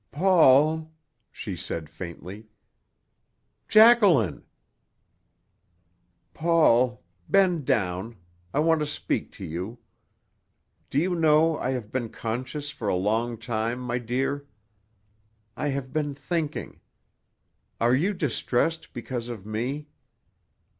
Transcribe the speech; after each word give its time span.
"Paul!" 0.09 0.91
she 1.31 1.55
said 1.55 1.87
faintly. 1.87 2.47
"Jacqueline!" 3.67 4.43
"Paul! 6.33 7.03
Bend 7.29 7.65
down. 7.65 8.15
I 8.51 8.61
want 8.61 8.79
to 8.79 8.87
speak 8.87 9.31
to 9.33 9.45
you. 9.45 9.77
Do 10.89 10.97
you 10.97 11.13
know 11.13 11.59
I 11.59 11.69
have 11.73 11.91
been 11.91 12.09
conscious 12.09 12.71
for 12.71 12.87
a 12.87 12.95
long 12.95 13.37
time, 13.37 13.79
my 13.79 13.99
dear? 13.99 14.47
I 15.55 15.67
have 15.67 15.93
been 15.93 16.15
thinking. 16.15 16.79
Are 17.79 17.93
you 17.93 18.15
distressed 18.15 18.93
because 18.93 19.29
of 19.29 19.45
me?" 19.45 19.85